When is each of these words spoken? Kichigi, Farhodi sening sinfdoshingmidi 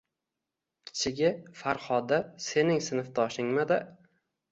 Kichigi, 0.91 1.29
Farhodi 1.59 2.19
sening 2.45 2.81
sinfdoshingmidi 2.87 3.79